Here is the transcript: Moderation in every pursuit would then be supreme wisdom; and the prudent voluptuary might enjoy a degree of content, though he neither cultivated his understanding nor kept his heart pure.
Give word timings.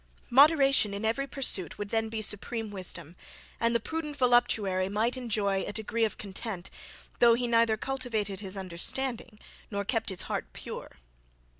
Moderation 0.31 0.95
in 0.95 1.05
every 1.05 1.27
pursuit 1.27 1.77
would 1.77 1.89
then 1.89 2.09
be 2.09 2.23
supreme 2.23 2.71
wisdom; 2.71 3.15
and 3.59 3.75
the 3.75 3.79
prudent 3.79 4.17
voluptuary 4.17 4.89
might 4.89 5.15
enjoy 5.15 5.61
a 5.61 5.71
degree 5.71 6.05
of 6.05 6.17
content, 6.17 6.71
though 7.19 7.35
he 7.35 7.45
neither 7.47 7.77
cultivated 7.77 8.39
his 8.39 8.57
understanding 8.57 9.37
nor 9.69 9.85
kept 9.85 10.09
his 10.09 10.23
heart 10.23 10.51
pure. 10.53 10.93